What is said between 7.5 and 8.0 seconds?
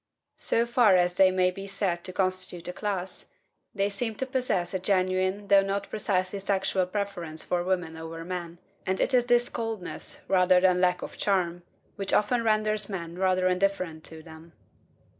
women